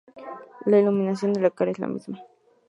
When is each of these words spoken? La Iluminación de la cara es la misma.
La 0.65 0.79
Iluminación 0.79 1.31
de 1.31 1.41
la 1.41 1.51
cara 1.51 1.69
es 1.69 1.77
la 1.77 1.85
misma. 1.85 2.17